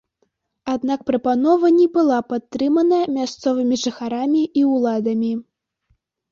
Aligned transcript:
Аднак 0.75 1.03
прапанова 1.09 1.67
не 1.81 1.85
была 1.99 2.19
падтрымана 2.33 2.99
мясцовымі 3.19 3.81
жыхарамі 3.85 4.43
і 4.63 4.67
ўладамі. 4.73 5.33